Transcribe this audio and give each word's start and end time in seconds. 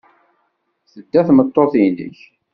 Tedda 0.91 1.21
tmeṭṭut-nnek. 1.27 2.19